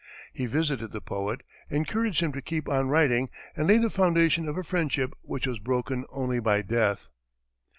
[0.33, 4.57] He visited the poet, encouraged him to keep on writing, and laid the foundation of
[4.57, 7.09] a friendship which was broken only by death.